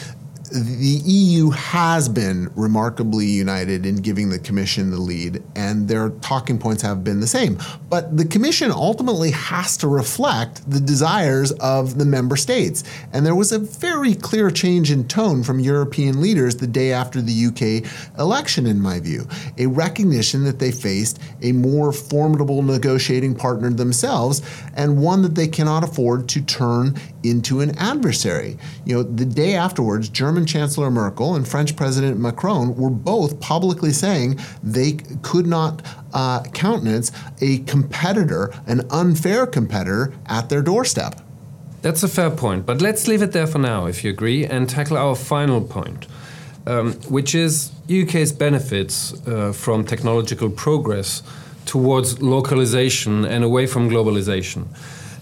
the 0.51 1.01
EU 1.05 1.51
has 1.51 2.09
been 2.09 2.51
remarkably 2.57 3.27
united 3.27 3.87
in 3.87 3.97
giving 3.97 4.31
the 4.31 4.39
Commission 4.39 4.91
the 4.91 4.99
lead, 4.99 5.43
and 5.55 5.87
their 5.87 6.11
talking 6.11 6.59
points 6.59 6.83
have 6.83 7.05
been 7.05 7.21
the 7.21 7.27
same. 7.27 7.59
But 7.89 8.17
the 8.17 8.25
Commission 8.25 8.71
ultimately 8.73 9.31
has 9.31 9.77
to 9.79 9.89
reflect 9.89 10.69
the 10.69 10.81
desires 10.81 11.53
of 11.53 11.99
the 11.99 12.05
member 12.05 12.37
states. 12.37 12.83
And 13.13 13.25
there 13.25 13.35
was 13.35 13.53
a 13.53 13.59
very 13.59 14.15
clear 14.15 14.51
change 14.51 14.91
in 14.91 15.07
tone 15.07 15.43
from 15.43 15.61
European 15.61 16.21
leaders 16.21 16.57
the 16.57 16.67
day 16.67 16.93
after 16.93 17.23
the 17.23 17.47
UK 17.47 18.19
election, 18.19 18.67
in 18.67 18.81
my 18.81 18.99
view. 18.99 19.29
A 19.59 19.67
recognition 19.67 20.45
that 20.45 20.59
they 20.59 20.73
faced 20.73 21.21
a 21.43 21.53
more 21.53 21.93
formidable 21.93 22.63
negotiating 22.63 23.35
partner 23.37 23.71
themselves, 23.71 24.43
and 24.75 25.01
one 25.01 25.23
that 25.23 25.35
they 25.35 25.49
cannot 25.49 25.85
afford 25.85 26.29
to 26.31 26.41
turn 26.43 26.97
into 27.23 27.61
an 27.61 27.77
adversary. 27.79 28.57
You 28.85 28.97
know, 28.97 29.03
the 29.03 29.25
day 29.25 29.55
afterwards, 29.55 30.09
German 30.09 30.40
Chancellor 30.47 30.91
Merkel 30.91 31.35
and 31.35 31.47
French 31.47 31.77
President 31.77 32.19
Macron 32.19 32.77
were 32.77 32.91
both 32.91 33.41
publicly 33.41 33.93
saying 33.93 34.39
they 34.63 34.93
could 35.23 35.47
not 35.47 35.83
uh, 36.13 36.43
countenance 36.53 37.13
a 37.41 37.59
competitor, 37.61 38.53
an 38.67 38.83
unfair 38.91 39.47
competitor, 39.47 40.13
at 40.27 40.49
their 40.49 40.63
doorstep. 40.63 41.21
That's 41.83 42.03
a 42.03 42.09
fair 42.09 42.31
point, 42.31 42.67
but 42.67 42.83
let's 42.83 43.09
leave 43.09 43.23
it 43.23 43.33
there 43.33 43.47
for 43.47 43.59
now, 43.59 43.87
if 43.87 44.05
you 44.05 44.11
agree, 44.11 44.45
and 44.45 44.69
tackle 44.69 44.99
our 44.99 45.15
final 45.15 45.63
point, 45.63 46.07
um, 46.67 46.93
which 47.09 47.35
is 47.35 47.73
UK's 47.91 48.33
benefits 48.33 49.15
uh, 49.27 49.53
from 49.53 49.85
technological 49.85 50.51
progress 50.51 51.23
towards 51.65 52.21
localization 52.21 53.25
and 53.25 53.45
away 53.45 53.67
from 53.67 53.89
globalization. 53.89 54.67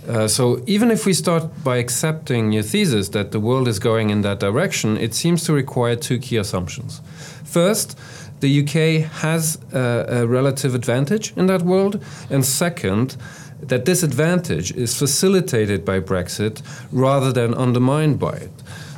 Uh, 0.09 0.27
so 0.27 0.63
even 0.67 0.91
if 0.91 1.05
we 1.05 1.13
start 1.13 1.45
by 1.63 1.77
accepting 1.77 2.51
your 2.53 2.63
thesis 2.63 3.11
that 3.11 3.31
the 3.31 3.39
world 3.39 3.69
is 3.69 3.79
going 3.79 4.09
in 4.09 4.23
that 4.23 4.41
direction, 4.41 4.97
it 4.97 5.15
seems 5.15 5.45
to 5.45 5.53
require 5.53 5.95
two 5.95 6.19
key 6.19 6.39
assumptions. 6.39 7.03
First, 7.45 7.99
the 8.41 8.63
UK 8.63 9.11
has 9.21 9.59
a, 9.73 10.07
a 10.09 10.27
relative 10.27 10.75
advantage 10.75 11.37
in 11.37 11.47
that 11.47 11.63
world, 11.63 12.03
and 12.31 12.45
second, 12.45 13.17
that 13.61 13.85
this 13.85 14.03
advantage 14.03 14.73
is 14.73 14.97
facilitated 14.97 15.85
by 15.85 16.01
Brexit 16.01 16.63
rather 16.91 17.33
than 17.33 17.53
undermined 17.55 18.19
by 18.19 18.33
it. 18.33 18.51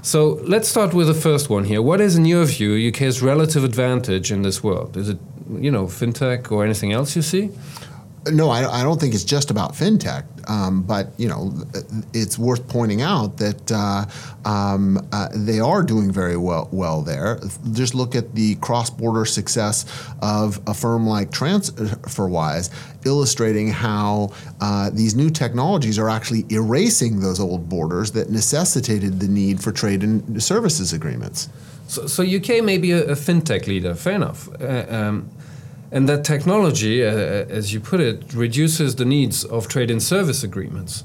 So 0.02 0.40
let's 0.44 0.68
start 0.68 0.94
with 0.94 1.08
the 1.08 1.14
first 1.14 1.50
one 1.50 1.64
here. 1.64 1.82
What 1.82 2.00
is, 2.00 2.16
in 2.16 2.24
your 2.24 2.44
view, 2.44 2.88
UK's 2.88 3.20
relative 3.20 3.64
advantage 3.64 4.30
in 4.30 4.42
this 4.42 4.62
world? 4.62 4.96
Is 4.96 5.08
it, 5.08 5.18
you 5.58 5.70
know, 5.70 5.86
fintech 5.86 6.52
or 6.52 6.64
anything 6.64 6.92
else 6.92 7.16
you 7.16 7.22
see? 7.22 7.50
No, 8.26 8.50
I, 8.50 8.80
I, 8.80 8.82
don't 8.82 9.00
think 9.00 9.14
it's 9.14 9.24
just 9.24 9.50
about 9.50 9.72
fintech, 9.72 10.24
um, 10.48 10.82
but 10.82 11.18
you 11.18 11.26
know, 11.26 11.54
it's 12.12 12.38
worth 12.38 12.68
pointing 12.68 13.00
out 13.00 13.38
that 13.38 13.72
uh, 13.72 14.04
um, 14.44 15.08
uh, 15.10 15.28
they 15.34 15.58
are 15.58 15.82
doing 15.82 16.12
very 16.12 16.36
well 16.36 16.68
well 16.70 17.00
there. 17.00 17.40
Just 17.72 17.94
look 17.94 18.14
at 18.14 18.34
the 18.34 18.56
cross-border 18.56 19.24
success 19.24 19.86
of 20.20 20.60
a 20.66 20.74
firm 20.74 21.06
like 21.06 21.30
TransferWise, 21.30 22.70
illustrating 23.06 23.68
how 23.68 24.32
uh, 24.60 24.90
these 24.90 25.14
new 25.14 25.30
technologies 25.30 25.98
are 25.98 26.10
actually 26.10 26.44
erasing 26.50 27.20
those 27.20 27.40
old 27.40 27.70
borders 27.70 28.12
that 28.12 28.28
necessitated 28.28 29.18
the 29.18 29.28
need 29.28 29.62
for 29.62 29.72
trade 29.72 30.02
and 30.02 30.42
services 30.42 30.92
agreements. 30.92 31.48
So, 31.88 32.06
so 32.06 32.22
UK 32.22 32.62
may 32.62 32.76
be 32.76 32.92
a, 32.92 33.02
a 33.04 33.14
fintech 33.14 33.66
leader. 33.66 33.94
Fair 33.94 34.14
enough. 34.14 34.48
Uh, 34.60 34.84
um, 34.90 35.30
and 35.92 36.09
that 36.09 36.25
technology, 36.25 37.04
uh, 37.04 37.11
as 37.11 37.73
you 37.73 37.80
put 37.80 38.00
it, 38.00 38.32
reduces 38.32 38.97
the 38.97 39.04
needs 39.04 39.44
of 39.44 39.68
trade 39.68 39.90
and 39.90 40.02
service 40.02 40.42
agreements. 40.44 41.04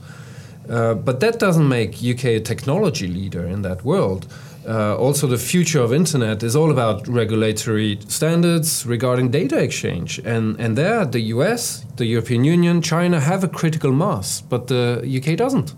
Uh, 0.69 0.93
but 0.93 1.19
that 1.19 1.39
doesn't 1.39 1.67
make 1.67 2.03
UK 2.03 2.25
a 2.25 2.39
technology 2.39 3.07
leader 3.07 3.45
in 3.45 3.61
that 3.61 3.83
world. 3.83 4.27
Uh, 4.67 4.97
also, 4.97 5.27
the 5.27 5.37
future 5.37 5.79
of 5.79 5.93
internet 5.93 6.41
is 6.41 6.55
all 6.55 6.71
about 6.71 7.07
regulatory 7.07 7.99
standards 8.07 8.83
regarding 8.85 9.29
data 9.29 9.57
exchange, 9.59 10.19
and 10.25 10.59
and 10.59 10.75
there 10.75 11.05
the 11.05 11.19
US, 11.35 11.85
the 11.97 12.05
European 12.05 12.43
Union, 12.43 12.81
China 12.81 13.19
have 13.19 13.43
a 13.43 13.47
critical 13.47 13.91
mass, 13.91 14.41
but 14.41 14.67
the 14.67 15.03
UK 15.05 15.37
doesn't. 15.37 15.75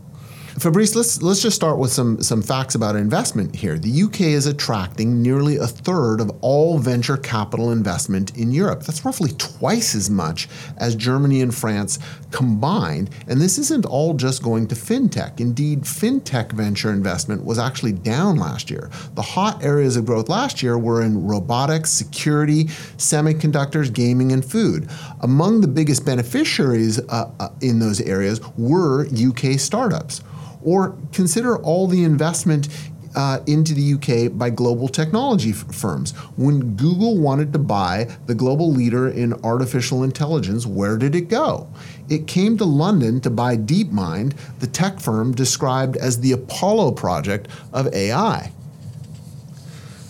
Fabrice, 0.60 0.96
let's 0.96 1.22
let's 1.22 1.44
just 1.44 1.56
start 1.56 1.78
with 1.78 1.92
some 1.92 2.20
some 2.24 2.42
facts 2.42 2.74
about 2.74 2.96
investment 2.96 3.56
here. 3.56 3.78
The 3.78 4.02
UK 4.02 4.22
is 4.22 4.48
attracting 4.48 5.22
nearly 5.22 5.58
a 5.58 5.68
third 5.68 6.20
of 6.20 6.32
all 6.42 6.80
venture 6.80 7.16
capital 7.16 7.72
investment 7.72 8.36
in 8.36 8.52
Europe. 8.52 8.82
That's 8.82 9.06
roughly 9.06 9.34
twice 9.38 9.94
as 9.94 10.10
much 10.10 10.50
as 10.78 10.96
Germany 10.96 11.44
and 11.44 11.54
France 11.54 12.00
combined. 12.32 13.12
And 13.28 13.40
this 13.40 13.60
isn't 13.60 13.86
all 13.86 14.16
just 14.16 14.42
going 14.42 14.68
to 14.70 14.76
fintech. 14.76 15.40
Indeed, 15.40 15.84
fintech 15.84 16.52
venture 16.54 16.92
investment 16.92 17.46
was 17.46 17.60
actually 17.60 17.94
down 17.94 18.38
last 18.38 18.72
year. 18.72 18.90
The 19.14 19.22
hot 19.22 19.64
areas 19.64 19.96
of 19.96 20.08
growth 20.08 20.28
last 20.28 20.64
year 20.64 20.76
were 20.76 21.04
in 21.04 21.28
robotics, 21.28 21.92
security, 21.92 22.64
semiconductors, 22.98 23.94
gaming, 23.94 24.32
and 24.32 24.44
food. 24.44 24.90
Among 25.22 25.62
the 25.62 25.68
biggest 25.68 26.04
beneficiaries 26.04 27.00
uh, 27.10 27.30
uh, 27.40 27.50
in 27.62 27.78
those 27.78 28.02
areas 28.02 28.42
were 28.58 29.06
UK 29.06 29.60
startups. 29.60 30.24
Or 30.68 30.98
consider 31.14 31.58
all 31.58 31.88
the 31.88 32.04
investment 32.04 32.68
uh, 33.16 33.40
into 33.48 33.74
the 33.74 33.94
UK 33.94 34.38
by 34.38 34.50
global 34.50 34.90
technology 34.90 35.52
f- 35.52 35.74
firms. 35.74 36.12
When 36.36 36.76
Google 36.76 37.18
wanted 37.18 37.54
to 37.54 37.60
buy 37.60 38.10
the 38.26 38.36
global 38.36 38.70
leader 38.70 39.08
in 39.08 39.34
artificial 39.46 40.04
intelligence, 40.04 40.66
where 40.66 40.98
did 40.98 41.16
it 41.16 41.30
go? 41.30 41.70
It 42.10 42.28
came 42.28 42.58
to 42.58 42.66
London 42.66 43.22
to 43.22 43.30
buy 43.30 43.56
DeepMind, 43.56 44.34
the 44.60 44.68
tech 44.68 45.00
firm 45.00 45.34
described 45.34 45.96
as 45.96 46.20
the 46.20 46.34
Apollo 46.34 46.92
project 46.92 47.48
of 47.72 47.94
AI. 47.94 48.52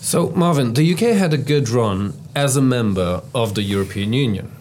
So, 0.01 0.31
Marvin, 0.31 0.73
the 0.73 0.91
UK 0.91 1.15
had 1.15 1.33
a 1.33 1.37
good 1.37 1.69
run 1.69 2.13
as 2.35 2.57
a 2.57 2.63
member 2.63 3.21
of 3.35 3.53
the 3.53 3.61
European 3.61 4.13
Union. 4.13 4.56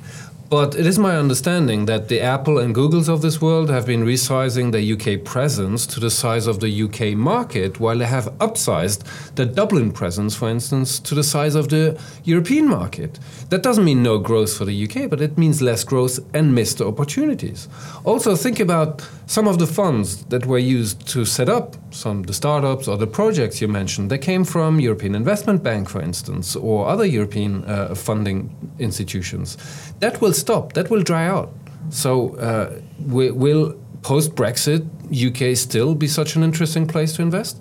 But 0.48 0.76
it 0.76 0.86
is 0.86 0.96
my 0.96 1.16
understanding 1.16 1.86
that 1.86 2.06
the 2.06 2.20
Apple 2.20 2.58
and 2.58 2.72
Googles 2.72 3.08
of 3.08 3.20
this 3.20 3.40
world 3.40 3.68
have 3.68 3.84
been 3.84 4.04
resizing 4.04 4.70
their 4.70 4.80
UK 4.80 5.24
presence 5.24 5.86
to 5.88 5.98
the 5.98 6.10
size 6.10 6.46
of 6.46 6.60
the 6.60 6.82
UK 6.82 7.16
market, 7.16 7.80
while 7.80 7.98
they 7.98 8.06
have 8.06 8.26
upsized 8.38 9.02
their 9.34 9.46
Dublin 9.46 9.90
presence, 9.90 10.36
for 10.36 10.48
instance, 10.48 11.00
to 11.00 11.16
the 11.16 11.24
size 11.24 11.56
of 11.56 11.68
the 11.70 12.00
European 12.22 12.68
market. 12.68 13.18
That 13.48 13.64
doesn't 13.64 13.84
mean 13.84 14.04
no 14.04 14.18
growth 14.18 14.56
for 14.56 14.64
the 14.64 14.84
UK, 14.84 15.10
but 15.10 15.20
it 15.20 15.36
means 15.36 15.62
less 15.62 15.82
growth 15.82 16.20
and 16.32 16.54
missed 16.54 16.80
opportunities. 16.80 17.66
Also, 18.04 18.36
think 18.36 18.60
about 18.60 19.04
some 19.26 19.48
of 19.48 19.58
the 19.58 19.66
funds 19.66 20.26
that 20.26 20.46
were 20.46 20.58
used 20.58 21.08
to 21.08 21.24
set 21.24 21.48
up 21.48 21.74
some 21.90 22.20
of 22.20 22.26
the 22.26 22.34
startups 22.34 22.88
or 22.88 22.96
the 22.96 23.06
projects 23.06 23.60
you 23.60 23.68
mentioned. 23.68 24.10
They 24.10 24.18
came 24.18 24.44
from 24.44 24.80
European 24.80 25.14
Investment 25.14 25.62
Bank, 25.62 25.88
for 25.88 26.00
instance, 26.00 26.56
or 26.56 26.88
other 26.88 27.04
European 27.04 27.64
uh, 27.64 27.94
funding 27.94 28.54
institutions. 28.78 29.56
That 30.00 30.20
will 30.20 30.32
stop. 30.32 30.72
That 30.74 30.90
will 30.90 31.02
dry 31.02 31.26
out. 31.26 31.52
So, 31.90 32.36
uh, 32.36 32.80
will 32.98 33.74
post 34.02 34.34
Brexit 34.34 34.86
UK 35.10 35.56
still 35.56 35.94
be 35.94 36.08
such 36.08 36.36
an 36.36 36.42
interesting 36.42 36.86
place 36.86 37.12
to 37.14 37.22
invest? 37.22 37.58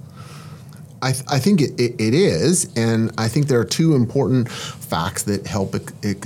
I, 1.02 1.12
th- 1.12 1.26
I 1.28 1.40
think 1.40 1.62
it, 1.62 1.80
it, 1.80 1.94
it 2.00 2.14
is, 2.14 2.72
and 2.76 3.12
I 3.18 3.28
think 3.28 3.48
there 3.48 3.60
are 3.60 3.66
two 3.66 3.94
important 3.94 4.50
facts 4.50 5.24
that 5.24 5.46
help 5.46 5.76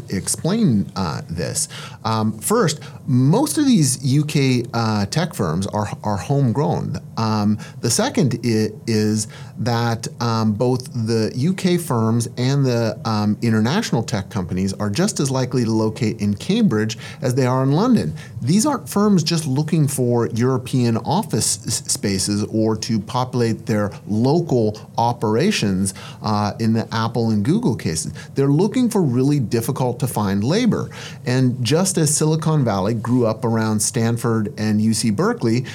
explain 0.10 0.89
uh, 0.96 1.22
this. 1.29 1.68
Um, 2.06 2.38
first, 2.39 2.79
most 3.06 3.58
of 3.58 3.65
these 3.65 3.98
UK 4.20 4.70
uh, 4.74 5.06
tech 5.08 5.34
firms 5.34 5.68
are, 5.68 5.89
are 6.03 6.18
homegrown. 6.18 6.98
Um, 7.19 7.59
the 7.81 7.89
second 7.91 8.39
is 8.43 9.27
that 9.57 10.07
um, 10.21 10.53
both 10.53 10.85
the 10.93 11.33
UK 11.35 11.79
firms 11.79 12.29
and 12.38 12.65
the 12.65 12.97
um, 13.03 13.38
international 13.41 14.03
tech 14.03 14.29
companies 14.29 14.71
are 14.73 14.89
just 14.89 15.19
as 15.19 15.29
likely 15.29 15.65
to 15.65 15.71
locate 15.71 16.21
in 16.21 16.33
Cambridge 16.33 16.97
as 17.21 17.35
they 17.35 17.45
are 17.45 17.61
in 17.61 17.73
London. 17.73 18.13
These 18.41 18.65
aren't 18.65 18.88
firms 18.88 19.21
just 19.21 19.45
looking 19.45 19.85
for 19.85 20.27
European 20.27 20.95
office 20.97 21.67
s- 21.67 21.91
spaces 21.91 22.45
or 22.45 22.77
to 22.77 23.01
populate 23.01 23.65
their 23.65 23.91
local 24.07 24.89
operations 24.97 25.93
uh, 26.23 26.53
in 26.59 26.71
the 26.71 26.88
Apple 26.93 27.31
and 27.31 27.43
Google 27.43 27.75
cases. 27.75 28.13
They're 28.35 28.47
looking 28.47 28.89
for 28.89 29.01
really 29.01 29.41
difficult 29.41 29.99
to 29.99 30.07
find 30.07 30.41
labor. 30.41 30.89
And 31.25 31.61
just 31.65 31.97
as 31.97 32.15
Silicon 32.15 32.63
Valley 32.63 32.93
grew 32.93 33.25
up 33.25 33.43
around 33.43 33.81
Stanford 33.81 34.53
and 34.57 34.79
UC 34.79 35.17
Berkeley, 35.17 35.65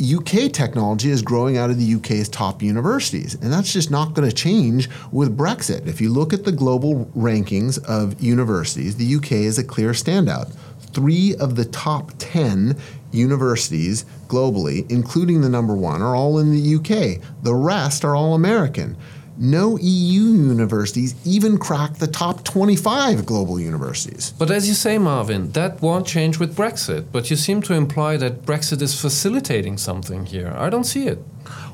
UK 0.00 0.52
technology 0.52 1.10
is 1.10 1.22
growing 1.22 1.56
out 1.56 1.70
of 1.70 1.78
the 1.78 1.94
UK's 1.94 2.28
top 2.28 2.62
universities. 2.62 3.34
And 3.34 3.52
that's 3.52 3.72
just 3.72 3.90
not 3.90 4.14
going 4.14 4.28
to 4.28 4.34
change 4.34 4.88
with 5.12 5.36
Brexit. 5.36 5.86
If 5.86 6.00
you 6.00 6.10
look 6.10 6.32
at 6.32 6.44
the 6.44 6.52
global 6.52 7.06
rankings 7.16 7.82
of 7.84 8.20
universities, 8.20 8.96
the 8.96 9.16
UK 9.16 9.32
is 9.32 9.58
a 9.58 9.64
clear 9.64 9.90
standout. 9.90 10.52
Three 10.92 11.34
of 11.36 11.56
the 11.56 11.64
top 11.64 12.12
10 12.18 12.76
universities 13.12 14.04
globally, 14.26 14.90
including 14.90 15.40
the 15.40 15.48
number 15.48 15.74
one, 15.74 16.02
are 16.02 16.16
all 16.16 16.38
in 16.38 16.50
the 16.50 16.74
UK. 16.76 17.20
The 17.42 17.54
rest 17.54 18.04
are 18.04 18.16
all 18.16 18.34
American 18.34 18.96
no 19.36 19.78
EU 19.78 20.22
universities 20.22 21.14
even 21.24 21.58
crack 21.58 21.94
the 21.94 22.06
top 22.06 22.44
25 22.44 23.26
global 23.26 23.58
universities. 23.58 24.32
But 24.38 24.50
as 24.50 24.68
you 24.68 24.74
say, 24.74 24.98
Marvin, 24.98 25.50
that 25.52 25.82
won't 25.82 26.06
change 26.06 26.38
with 26.38 26.56
Brexit. 26.56 27.06
But 27.10 27.30
you 27.30 27.36
seem 27.36 27.62
to 27.62 27.74
imply 27.74 28.16
that 28.18 28.42
Brexit 28.42 28.80
is 28.82 29.00
facilitating 29.00 29.78
something 29.78 30.26
here. 30.26 30.54
I 30.56 30.70
don't 30.70 30.84
see 30.84 31.06
it. 31.06 31.18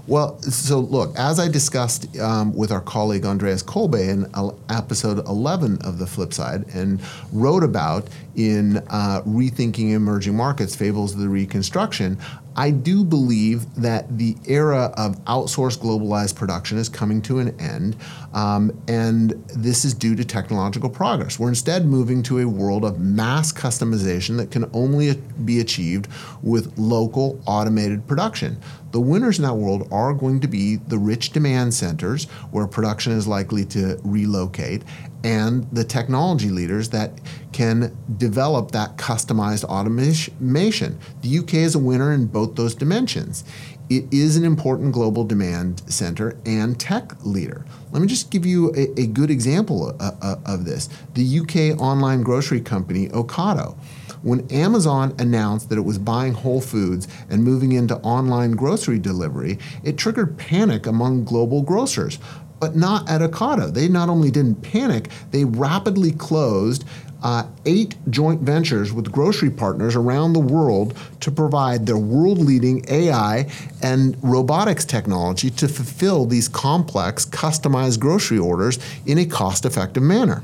Well, 0.06 0.42
so 0.42 0.80
look, 0.80 1.16
as 1.16 1.38
I 1.38 1.48
discussed 1.48 2.18
um, 2.18 2.52
with 2.52 2.72
our 2.72 2.80
colleague 2.80 3.24
Andreas 3.24 3.62
Kolbe 3.62 4.08
in 4.08 4.26
uh, 4.34 4.50
episode 4.68 5.24
11 5.28 5.82
of 5.82 5.98
The 5.98 6.06
Flip 6.06 6.32
Side 6.32 6.64
and 6.74 7.00
wrote 7.32 7.62
about 7.62 8.08
in 8.34 8.78
uh, 8.88 9.22
Rethinking 9.26 9.92
Emerging 9.92 10.34
Markets 10.34 10.74
Fables 10.74 11.12
of 11.12 11.20
the 11.20 11.28
Reconstruction, 11.28 12.18
I 12.56 12.70
do 12.70 13.04
believe 13.04 13.72
that 13.76 14.18
the 14.18 14.36
era 14.46 14.92
of 14.96 15.16
outsourced 15.24 15.78
globalized 15.78 16.34
production 16.34 16.78
is 16.78 16.88
coming 16.88 17.22
to 17.22 17.38
an 17.38 17.58
end, 17.60 17.96
um, 18.32 18.72
and 18.88 19.30
this 19.48 19.84
is 19.84 19.94
due 19.94 20.16
to 20.16 20.24
technological 20.24 20.90
progress. 20.90 21.38
We're 21.38 21.48
instead 21.48 21.86
moving 21.86 22.22
to 22.24 22.40
a 22.40 22.48
world 22.48 22.84
of 22.84 22.98
mass 22.98 23.52
customization 23.52 24.36
that 24.38 24.50
can 24.50 24.68
only 24.72 25.14
be 25.44 25.60
achieved 25.60 26.08
with 26.42 26.76
local 26.78 27.40
automated 27.46 28.06
production. 28.06 28.60
The 28.92 29.00
winners 29.00 29.38
in 29.38 29.44
that 29.44 29.54
world 29.54 29.88
are 29.92 30.12
going 30.12 30.40
to 30.40 30.48
be 30.48 30.76
the 30.76 30.98
rich 30.98 31.30
demand 31.30 31.74
centers 31.74 32.24
where 32.50 32.66
production 32.66 33.12
is 33.12 33.26
likely 33.26 33.64
to 33.66 34.00
relocate 34.02 34.82
and 35.22 35.70
the 35.70 35.84
technology 35.84 36.48
leaders 36.48 36.88
that 36.90 37.20
can 37.52 37.96
develop 38.16 38.70
that 38.72 38.96
customized 38.96 39.64
automation. 39.64 40.98
The 41.20 41.38
UK 41.38 41.54
is 41.54 41.74
a 41.74 41.78
winner 41.78 42.12
in 42.12 42.26
both 42.26 42.56
those 42.56 42.74
dimensions. 42.74 43.44
It 43.90 44.04
is 44.12 44.36
an 44.36 44.44
important 44.44 44.92
global 44.92 45.24
demand 45.24 45.82
center 45.92 46.38
and 46.46 46.78
tech 46.78 47.12
leader. 47.24 47.64
Let 47.90 48.00
me 48.00 48.06
just 48.06 48.30
give 48.30 48.46
you 48.46 48.72
a, 48.74 49.00
a 49.00 49.06
good 49.06 49.30
example 49.30 49.90
of, 49.90 50.40
of 50.46 50.64
this. 50.64 50.88
The 51.14 51.40
UK 51.40 51.80
online 51.80 52.22
grocery 52.22 52.60
company 52.60 53.08
Ocado 53.08 53.76
when 54.22 54.50
Amazon 54.50 55.14
announced 55.18 55.68
that 55.68 55.78
it 55.78 55.84
was 55.84 55.98
buying 55.98 56.34
Whole 56.34 56.60
Foods 56.60 57.08
and 57.28 57.42
moving 57.44 57.72
into 57.72 57.96
online 57.98 58.52
grocery 58.52 58.98
delivery, 58.98 59.58
it 59.82 59.96
triggered 59.96 60.36
panic 60.36 60.86
among 60.86 61.24
global 61.24 61.62
grocers 61.62 62.18
but 62.60 62.76
not 62.76 63.08
at 63.08 63.22
Ocado. 63.22 63.72
They 63.72 63.88
not 63.88 64.10
only 64.10 64.30
didn't 64.30 64.62
panic, 64.62 65.08
they 65.30 65.44
rapidly 65.44 66.12
closed 66.12 66.84
uh, 67.22 67.44
eight 67.66 67.96
joint 68.08 68.40
ventures 68.42 68.92
with 68.92 69.10
grocery 69.10 69.50
partners 69.50 69.96
around 69.96 70.32
the 70.32 70.40
world 70.40 70.96
to 71.20 71.30
provide 71.30 71.86
their 71.86 71.98
world 71.98 72.38
leading 72.38 72.84
AI 72.88 73.50
and 73.82 74.16
robotics 74.22 74.84
technology 74.84 75.50
to 75.50 75.68
fulfill 75.68 76.24
these 76.24 76.48
complex, 76.48 77.26
customized 77.26 78.00
grocery 78.00 78.38
orders 78.38 78.78
in 79.06 79.18
a 79.18 79.26
cost 79.26 79.64
effective 79.64 80.02
manner. 80.02 80.42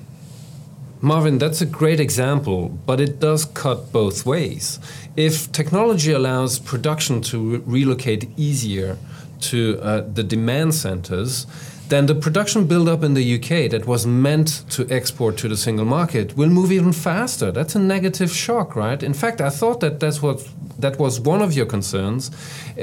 Marvin, 1.00 1.38
that's 1.38 1.60
a 1.60 1.66
great 1.66 2.00
example, 2.00 2.68
but 2.68 3.00
it 3.00 3.20
does 3.20 3.44
cut 3.44 3.92
both 3.92 4.24
ways. 4.24 4.78
If 5.14 5.52
technology 5.52 6.12
allows 6.12 6.58
production 6.58 7.20
to 7.22 7.38
re 7.38 7.58
relocate 7.66 8.30
easier 8.36 8.96
to 9.40 9.78
uh, 9.82 10.00
the 10.00 10.22
demand 10.22 10.74
centers, 10.74 11.46
then 11.88 12.06
the 12.06 12.14
production 12.14 12.66
buildup 12.66 13.04
in 13.04 13.14
the 13.14 13.34
UK 13.36 13.70
that 13.70 13.86
was 13.86 14.06
meant 14.06 14.64
to 14.70 14.88
export 14.90 15.36
to 15.38 15.48
the 15.48 15.56
single 15.56 15.84
market 15.84 16.36
will 16.36 16.48
move 16.48 16.72
even 16.72 16.92
faster. 16.92 17.52
That's 17.52 17.76
a 17.76 17.78
negative 17.78 18.32
shock, 18.32 18.74
right? 18.74 19.00
In 19.02 19.14
fact, 19.14 19.40
I 19.40 19.50
thought 19.50 19.80
that 19.80 20.00
that's 20.00 20.20
what 20.20 20.48
that 20.78 20.98
was 20.98 21.20
one 21.20 21.40
of 21.40 21.54
your 21.54 21.64
concerns 21.64 22.30
uh, 22.76 22.82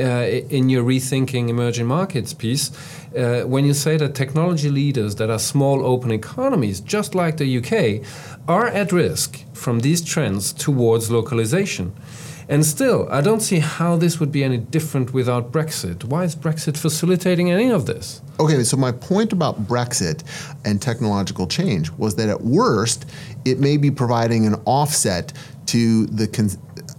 in 0.49 0.69
your 0.69 0.83
rethinking 0.83 1.49
emerging 1.49 1.85
markets 1.85 2.33
piece 2.33 2.71
uh, 3.15 3.41
when 3.41 3.65
you 3.65 3.73
say 3.73 3.97
that 3.97 4.15
technology 4.15 4.69
leaders 4.69 5.15
that 5.15 5.29
are 5.29 5.37
small 5.37 5.85
open 5.85 6.11
economies, 6.11 6.79
just 6.79 7.13
like 7.13 7.37
the 7.37 7.57
UK, 7.57 8.03
are 8.47 8.67
at 8.67 8.91
risk 8.91 9.43
from 9.53 9.81
these 9.81 10.01
trends 10.01 10.53
towards 10.53 11.11
localization. 11.11 11.93
And 12.49 12.65
still, 12.65 13.07
I 13.09 13.21
don't 13.21 13.39
see 13.39 13.59
how 13.59 13.95
this 13.95 14.19
would 14.19 14.31
be 14.31 14.43
any 14.43 14.57
different 14.57 15.13
without 15.13 15.51
Brexit. 15.51 16.03
Why 16.03 16.23
is 16.23 16.35
Brexit 16.35 16.77
facilitating 16.77 17.51
any 17.51 17.69
of 17.69 17.85
this? 17.85 18.21
Okay, 18.39 18.63
so 18.63 18.77
my 18.77 18.91
point 18.91 19.31
about 19.31 19.67
Brexit 19.67 20.23
and 20.65 20.81
technological 20.81 21.47
change 21.47 21.91
was 21.91 22.15
that 22.15 22.29
at 22.29 22.41
worst, 22.41 23.05
it 23.45 23.59
may 23.59 23.77
be 23.77 23.91
providing 23.91 24.45
an 24.45 24.55
offset 24.65 25.33
to 25.67 26.05
the 26.07 26.27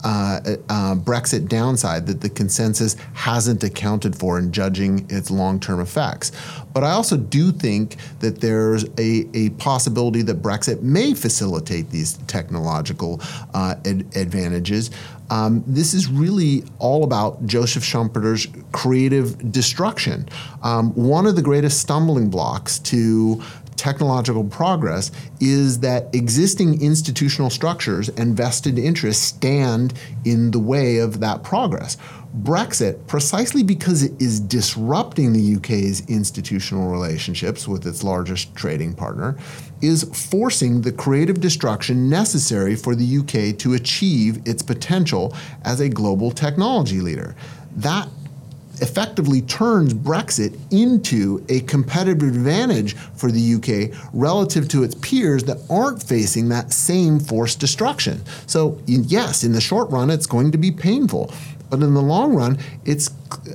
uh, 0.04 0.40
uh, 0.68 0.94
Brexit 0.94 1.48
downside 1.48 2.06
that 2.06 2.20
the 2.20 2.28
consensus 2.28 2.94
hasn't 3.14 3.64
accounted 3.64 4.14
for 4.14 4.38
in 4.38 4.52
judging 4.52 5.06
its 5.10 5.30
long 5.30 5.58
term 5.58 5.80
effects. 5.80 6.30
But 6.72 6.84
I 6.84 6.90
also 6.90 7.16
do 7.16 7.50
think 7.52 7.96
that 8.20 8.40
there's 8.40 8.84
a, 8.98 9.26
a 9.34 9.50
possibility 9.50 10.22
that 10.22 10.42
Brexit 10.42 10.82
may 10.82 11.14
facilitate 11.14 11.90
these 11.90 12.18
technological 12.26 13.20
uh, 13.54 13.76
ad- 13.86 14.04
advantages. 14.16 14.90
Um, 15.30 15.64
this 15.66 15.94
is 15.94 16.06
really 16.08 16.64
all 16.78 17.02
about 17.02 17.46
Joseph 17.46 17.82
Schumpeter's 17.82 18.46
creative 18.72 19.50
destruction. 19.50 20.28
Um, 20.62 20.92
one 20.94 21.26
of 21.26 21.34
the 21.34 21.42
greatest 21.42 21.80
stumbling 21.80 22.28
blocks 22.28 22.78
to 22.80 23.42
technological 23.84 24.44
progress 24.44 25.12
is 25.40 25.80
that 25.80 26.08
existing 26.14 26.80
institutional 26.80 27.50
structures 27.50 28.08
and 28.08 28.34
vested 28.34 28.78
interests 28.78 29.22
stand 29.22 29.92
in 30.24 30.50
the 30.52 30.58
way 30.58 30.96
of 30.96 31.20
that 31.20 31.42
progress. 31.42 31.98
Brexit, 32.42 33.06
precisely 33.06 33.62
because 33.62 34.02
it 34.02 34.12
is 34.18 34.40
disrupting 34.40 35.34
the 35.34 35.56
UK's 35.56 36.00
institutional 36.08 36.90
relationships 36.90 37.68
with 37.68 37.86
its 37.86 38.02
largest 38.02 38.54
trading 38.56 38.94
partner, 38.94 39.36
is 39.82 40.04
forcing 40.30 40.80
the 40.80 40.90
creative 40.90 41.38
destruction 41.38 42.08
necessary 42.08 42.74
for 42.74 42.94
the 42.94 43.18
UK 43.18 43.58
to 43.58 43.74
achieve 43.74 44.40
its 44.48 44.62
potential 44.62 45.36
as 45.62 45.80
a 45.80 45.90
global 45.90 46.30
technology 46.30 47.02
leader. 47.02 47.36
That 47.76 48.08
effectively 48.80 49.42
turns 49.42 49.94
Brexit 49.94 50.58
into 50.70 51.44
a 51.48 51.60
competitive 51.60 52.28
advantage 52.28 52.94
for 52.94 53.30
the 53.30 53.54
UK 53.54 53.96
relative 54.12 54.68
to 54.68 54.82
its 54.82 54.94
peers 54.96 55.44
that 55.44 55.58
aren't 55.70 56.02
facing 56.02 56.48
that 56.48 56.72
same 56.72 57.18
forced 57.20 57.60
destruction. 57.60 58.22
So, 58.46 58.78
yes, 58.86 59.44
in 59.44 59.52
the 59.52 59.60
short 59.60 59.90
run, 59.90 60.10
it's 60.10 60.26
going 60.26 60.52
to 60.52 60.58
be 60.58 60.70
painful. 60.70 61.32
But 61.70 61.82
in 61.82 61.94
the 61.94 62.02
long 62.02 62.34
run, 62.34 62.58
it's, 62.84 63.10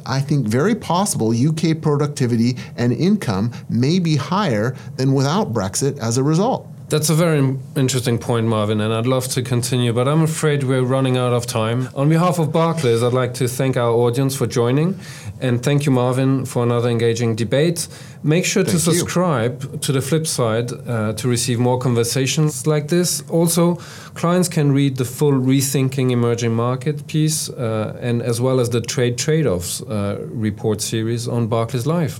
I 0.05 0.19
think, 0.19 0.47
very 0.47 0.75
possible 0.75 1.31
UK 1.31 1.81
productivity 1.81 2.57
and 2.75 2.91
income 2.91 3.51
may 3.69 3.99
be 3.99 4.15
higher 4.17 4.75
than 4.97 5.13
without 5.13 5.53
Brexit 5.53 5.97
as 5.99 6.17
a 6.17 6.23
result. 6.23 6.67
That's 6.89 7.11
a 7.11 7.13
very 7.13 7.55
interesting 7.75 8.17
point, 8.17 8.47
Marvin, 8.47 8.81
and 8.81 8.91
I'd 8.91 9.05
love 9.05 9.27
to 9.29 9.43
continue, 9.43 9.93
but 9.93 10.07
I'm 10.07 10.23
afraid 10.23 10.63
we're 10.63 10.81
running 10.81 11.17
out 11.17 11.33
of 11.33 11.45
time. 11.45 11.87
On 11.93 12.09
behalf 12.09 12.39
of 12.39 12.51
Barclays, 12.51 13.03
I'd 13.03 13.13
like 13.13 13.35
to 13.35 13.47
thank 13.47 13.77
our 13.77 13.91
audience 13.91 14.35
for 14.35 14.47
joining, 14.47 14.99
and 15.39 15.61
thank 15.61 15.85
you, 15.85 15.91
Marvin, 15.91 16.45
for 16.45 16.63
another 16.63 16.89
engaging 16.89 17.35
debate. 17.35 17.87
Make 18.23 18.43
sure 18.43 18.63
thank 18.63 18.77
to 18.77 18.79
subscribe 18.81 19.61
you. 19.61 19.77
to 19.77 19.91
the 19.91 20.01
flip 20.01 20.25
side 20.25 20.71
uh, 20.71 21.13
to 21.13 21.27
receive 21.27 21.59
more 21.59 21.77
conversations 21.77 22.65
like 22.65 22.87
this. 22.87 23.21
Also, 23.29 23.75
clients 24.15 24.49
can 24.49 24.71
read 24.71 24.97
the 24.97 25.05
full 25.05 25.33
Rethinking 25.33 26.09
Emerging 26.09 26.55
Market 26.55 27.05
piece, 27.05 27.49
uh, 27.49 27.99
and 28.01 28.23
as 28.23 28.41
well 28.41 28.59
as 28.59 28.71
the 28.71 28.81
Trade 28.81 29.19
Trade 29.19 29.45
Offs 29.45 29.83
uh, 29.83 30.25
report 30.31 30.81
series 30.81 31.27
on 31.27 31.45
Barclays 31.45 31.85
Live. 31.85 32.19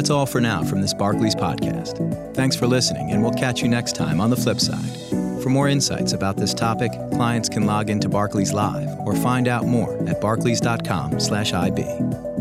That's 0.00 0.08
all 0.08 0.24
for 0.24 0.40
now 0.40 0.64
from 0.64 0.80
this 0.80 0.94
Barclays 0.94 1.34
podcast. 1.34 2.34
Thanks 2.34 2.56
for 2.56 2.66
listening, 2.66 3.12
and 3.12 3.22
we'll 3.22 3.34
catch 3.34 3.60
you 3.60 3.68
next 3.68 3.94
time 3.94 4.18
on 4.18 4.30
the 4.30 4.36
flip 4.36 4.58
side. 4.58 4.96
For 5.42 5.50
more 5.50 5.68
insights 5.68 6.14
about 6.14 6.38
this 6.38 6.54
topic, 6.54 6.90
clients 7.12 7.50
can 7.50 7.66
log 7.66 7.90
into 7.90 8.08
Barclays 8.08 8.54
Live 8.54 8.88
or 9.00 9.14
find 9.14 9.46
out 9.46 9.66
more 9.66 10.02
at 10.08 10.18
barclays.com/ib. 10.18 12.39